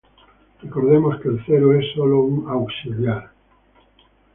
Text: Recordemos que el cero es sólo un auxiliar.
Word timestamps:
Recordemos 0.63 1.19
que 1.21 1.27
el 1.29 1.43
cero 1.45 1.79
es 1.79 1.85
sólo 1.93 2.21
un 2.21 2.49
auxiliar. 2.49 3.31